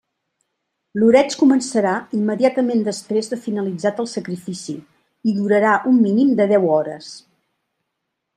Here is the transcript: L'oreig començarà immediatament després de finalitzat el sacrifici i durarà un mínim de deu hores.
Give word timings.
L'oreig 1.01 1.33
començarà 1.41 1.91
immediatament 2.19 2.81
després 2.87 3.29
de 3.33 3.39
finalitzat 3.43 4.01
el 4.05 4.09
sacrifici 4.15 4.75
i 5.33 5.37
durarà 5.41 5.75
un 5.93 6.01
mínim 6.09 6.33
de 6.41 6.49
deu 6.55 6.67
hores. 6.79 7.13